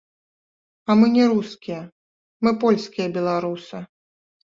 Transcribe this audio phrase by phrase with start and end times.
[0.89, 1.79] А мы не рускія,
[2.47, 3.77] мы польскія беларусы.